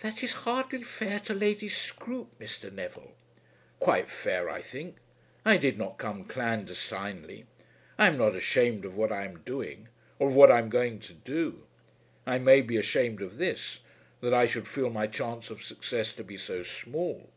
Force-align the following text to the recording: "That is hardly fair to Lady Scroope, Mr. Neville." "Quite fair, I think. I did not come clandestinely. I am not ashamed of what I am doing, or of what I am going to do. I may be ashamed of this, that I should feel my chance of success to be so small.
"That 0.00 0.24
is 0.24 0.32
hardly 0.50 0.82
fair 0.82 1.20
to 1.20 1.32
Lady 1.32 1.68
Scroope, 1.68 2.36
Mr. 2.40 2.72
Neville." 2.72 3.12
"Quite 3.78 4.10
fair, 4.10 4.50
I 4.50 4.60
think. 4.60 4.96
I 5.44 5.58
did 5.58 5.78
not 5.78 5.96
come 5.96 6.24
clandestinely. 6.24 7.46
I 7.96 8.08
am 8.08 8.18
not 8.18 8.34
ashamed 8.34 8.84
of 8.84 8.96
what 8.96 9.12
I 9.12 9.24
am 9.24 9.42
doing, 9.44 9.86
or 10.18 10.26
of 10.30 10.34
what 10.34 10.50
I 10.50 10.58
am 10.58 10.70
going 10.70 10.98
to 10.98 11.12
do. 11.12 11.68
I 12.26 12.40
may 12.40 12.62
be 12.62 12.76
ashamed 12.76 13.22
of 13.22 13.36
this, 13.38 13.78
that 14.20 14.34
I 14.34 14.46
should 14.46 14.66
feel 14.66 14.90
my 14.90 15.06
chance 15.06 15.50
of 15.50 15.62
success 15.62 16.12
to 16.14 16.24
be 16.24 16.36
so 16.36 16.64
small. 16.64 17.30